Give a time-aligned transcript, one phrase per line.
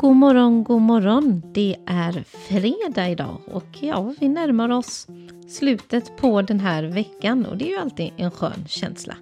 [0.00, 1.42] God morgon, god morgon.
[1.54, 5.06] Det är fredag idag och ja, vi närmar oss
[5.48, 9.16] slutet på den här veckan och det är ju alltid en skön känsla.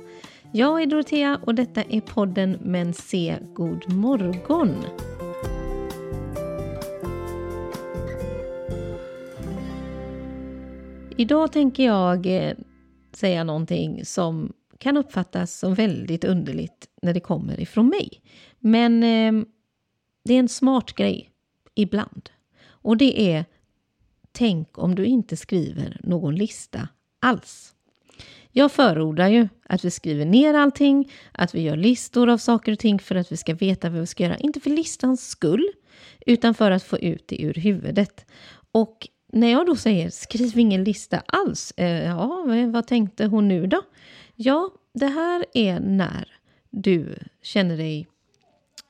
[0.53, 4.75] Jag är Dorotea och detta är podden Men se god morgon.
[11.16, 12.52] Idag tänker jag eh,
[13.12, 18.10] säga någonting som kan uppfattas som väldigt underligt när det kommer ifrån mig.
[18.60, 19.45] Men eh,
[20.29, 21.30] det är en smart grej
[21.74, 22.30] ibland.
[22.66, 23.45] Och det är
[24.32, 26.88] tänk om du inte skriver någon lista
[27.20, 27.74] alls.
[28.50, 32.78] Jag förordar ju att vi skriver ner allting, att vi gör listor av saker och
[32.78, 34.36] ting för att vi ska veta vad vi ska göra.
[34.36, 35.69] Inte för listans skull,
[36.27, 38.27] utan för att få ut det ur huvudet.
[38.72, 43.66] Och när jag då säger skriv ingen lista alls, eh, ja, vad tänkte hon nu
[43.66, 43.83] då?
[44.34, 46.28] Ja, det här är när
[46.70, 48.08] du känner dig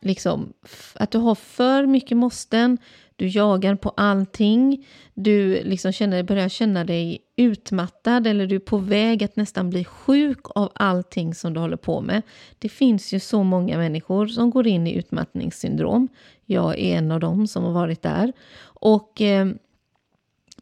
[0.00, 0.52] liksom
[0.94, 2.78] att du har för mycket måsten,
[3.16, 8.78] du jagar på allting, du liksom känner, börjar känna dig utmattad eller du är på
[8.78, 12.22] väg att nästan bli sjuk av allting som du håller på med.
[12.58, 16.08] Det finns ju så många människor som går in i utmattningssyndrom.
[16.44, 18.32] Jag är en av dem som har varit där.
[18.60, 19.48] Och eh,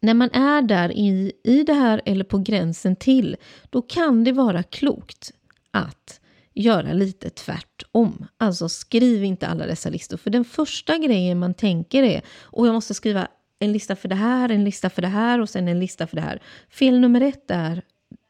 [0.01, 3.35] när man är där i, i det här eller på gränsen till,
[3.69, 5.31] då kan det vara klokt
[5.71, 6.19] att
[6.57, 8.25] göra lite tvärtom.
[8.37, 10.17] Alltså skriv inte alla dessa listor.
[10.17, 13.27] För den första grejen man tänker är, och jag måste skriva
[13.59, 16.15] en lista för det här, en lista för det här och sen en lista för
[16.15, 16.41] det här.
[16.69, 17.81] Fel nummer ett är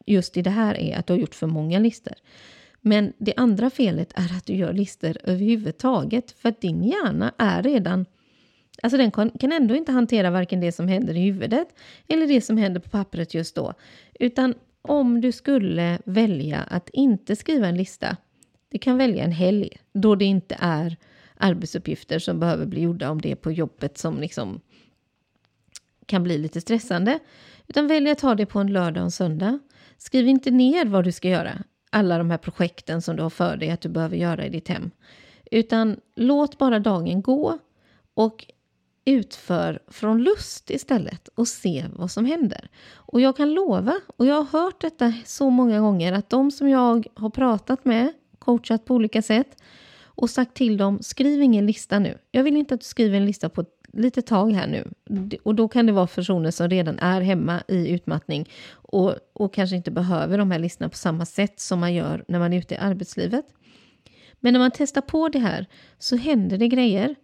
[0.06, 2.14] just i det här är att du har gjort för många listor.
[2.81, 7.64] Men det andra felet är att du gör listor överhuvudtaget för att din hjärna är
[7.64, 8.06] redan
[8.81, 11.67] Alltså den kan, kan ändå inte hantera varken det som händer i huvudet
[12.08, 13.73] eller det som händer på pappret just då.
[14.19, 14.53] Utan
[14.88, 18.17] om du skulle välja att inte skriva en lista,
[18.69, 20.97] du kan välja en helg då det inte är
[21.38, 24.61] arbetsuppgifter som behöver bli gjorda om det är på jobbet som liksom
[26.05, 27.19] kan bli lite stressande.
[27.67, 29.59] Utan välj att ta det på en lördag och en söndag.
[29.97, 33.57] Skriv inte ner vad du ska göra, alla de här projekten som du har för
[33.57, 34.91] dig att du behöver göra i ditt hem.
[35.51, 37.57] Utan låt bara dagen gå
[38.13, 38.45] och
[39.07, 42.69] utför från lust istället och se vad som händer.
[42.94, 46.69] Och jag kan lova, och jag har hört detta så många gånger, att de som
[46.69, 49.63] jag har pratat med, coachat på olika sätt
[50.03, 52.18] och sagt till dem, skriv ingen lista nu.
[52.31, 54.91] Jag vill inte att du skriver en lista på ett litet tag här nu.
[55.44, 59.75] Och då kan det vara personer som redan är hemma i utmattning och, och kanske
[59.75, 62.74] inte behöver de här listorna på samma sätt som man gör när man är ute
[62.74, 63.45] i arbetslivet.
[64.39, 65.66] Men när man testar på det här
[66.00, 67.16] så händer det grejer.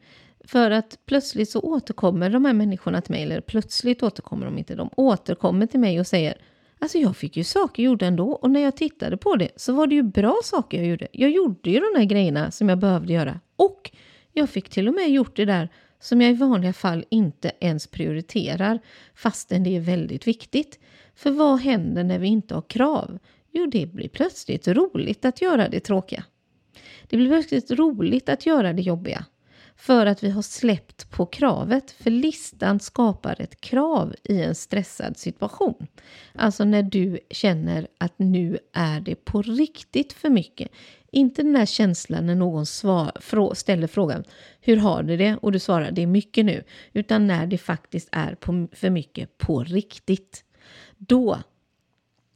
[0.47, 4.75] För att plötsligt så återkommer de här människorna till mig, eller plötsligt återkommer de inte,
[4.75, 6.37] de återkommer till mig och säger
[6.83, 9.87] Alltså jag fick ju saker gjorda ändå och när jag tittade på det så var
[9.87, 11.07] det ju bra saker jag gjorde.
[11.11, 13.91] Jag gjorde ju de här grejerna som jag behövde göra och
[14.33, 17.87] jag fick till och med gjort det där som jag i vanliga fall inte ens
[17.87, 18.79] prioriterar
[19.15, 20.79] fastän det är väldigt viktigt.
[21.15, 23.19] För vad händer när vi inte har krav?
[23.51, 26.23] Jo, det blir plötsligt roligt att göra det tråkiga.
[27.09, 29.25] Det blir plötsligt roligt att göra det jobbiga.
[29.75, 31.91] För att vi har släppt på kravet.
[31.91, 35.88] För listan skapar ett krav i en stressad situation.
[36.34, 40.72] Alltså när du känner att nu är det på riktigt för mycket.
[41.12, 44.23] Inte den där känslan när någon svar, ställer frågan
[44.62, 45.38] Hur har du det?
[45.41, 46.63] Och du svarar det är mycket nu.
[46.94, 50.44] Utan när det faktiskt är på, för mycket på riktigt.
[50.97, 51.39] Då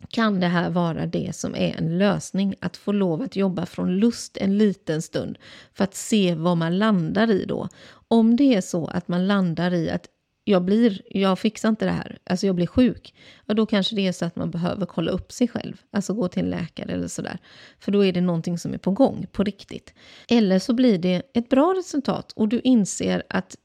[0.09, 2.55] kan det här vara det som är en lösning.
[2.59, 5.37] Att få lov att jobba från lust en liten stund
[5.73, 7.69] för att se vad man landar i då.
[8.07, 10.07] Om det är så att man landar i att
[10.43, 13.15] jag, blir, jag fixar inte det här, alltså jag blir sjuk,
[13.45, 16.27] ja då kanske det är så att man behöver kolla upp sig själv, alltså gå
[16.27, 17.39] till en läkare eller sådär.
[17.79, 19.93] För då är det någonting som är på gång, på riktigt.
[20.29, 23.55] Eller så blir det ett bra resultat och du inser att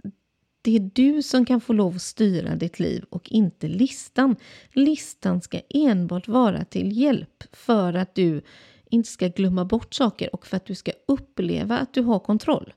[0.62, 4.36] det är du som kan få lov att styra ditt liv och inte listan.
[4.72, 8.42] Listan ska enbart vara till hjälp för att du
[8.90, 12.72] inte ska glömma bort saker och för att du ska uppleva att du har kontroll.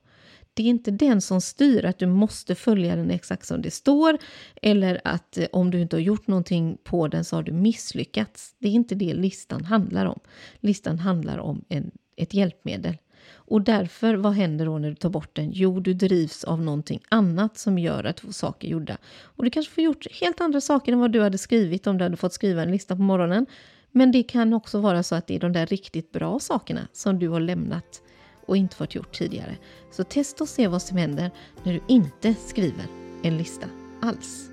[0.53, 4.17] Det är inte den som styr att du måste följa den exakt som det står
[4.61, 8.55] eller att eh, om du inte har gjort någonting på den så har du misslyckats.
[8.59, 10.19] Det är inte det listan handlar om.
[10.59, 12.97] Listan handlar om en, ett hjälpmedel.
[13.33, 15.51] Och därför, vad händer då när du tar bort den?
[15.51, 18.97] Jo, du drivs av någonting annat som gör att du får saker gjorda.
[19.23, 22.03] Och du kanske får gjort helt andra saker än vad du hade skrivit om du
[22.03, 23.45] hade fått skriva en lista på morgonen.
[23.91, 27.19] Men det kan också vara så att det är de där riktigt bra sakerna som
[27.19, 28.01] du har lämnat
[28.45, 29.57] och inte fått gjort tidigare.
[29.91, 31.31] Så testa och se vad som händer
[31.63, 32.85] när du inte skriver
[33.23, 33.67] en lista
[34.01, 34.49] alls.